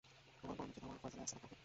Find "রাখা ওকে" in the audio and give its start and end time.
1.37-1.55